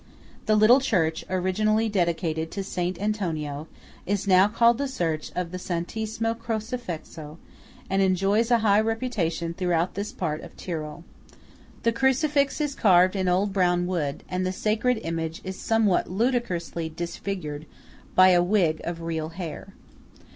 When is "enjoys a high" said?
8.01-8.79